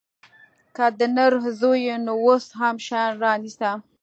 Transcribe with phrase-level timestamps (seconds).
[0.75, 3.71] که د نر زوى يې نو اوس هم شيان رانيسه.